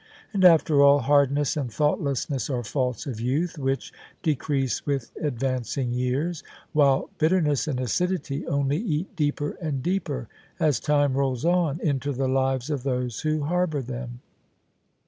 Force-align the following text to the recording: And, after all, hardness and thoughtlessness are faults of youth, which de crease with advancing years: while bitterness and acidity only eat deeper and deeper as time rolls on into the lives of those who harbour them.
And, 0.33 0.43
after 0.43 0.81
all, 0.81 1.01
hardness 1.01 1.55
and 1.55 1.71
thoughtlessness 1.71 2.49
are 2.49 2.63
faults 2.63 3.05
of 3.05 3.21
youth, 3.21 3.59
which 3.59 3.93
de 4.23 4.33
crease 4.33 4.83
with 4.83 5.11
advancing 5.21 5.93
years: 5.93 6.41
while 6.73 7.11
bitterness 7.19 7.67
and 7.67 7.79
acidity 7.79 8.47
only 8.47 8.77
eat 8.77 9.15
deeper 9.15 9.51
and 9.61 9.83
deeper 9.83 10.27
as 10.59 10.79
time 10.79 11.13
rolls 11.13 11.45
on 11.45 11.79
into 11.81 12.13
the 12.13 12.27
lives 12.27 12.71
of 12.71 12.81
those 12.81 13.21
who 13.21 13.43
harbour 13.43 13.83
them. 13.83 14.21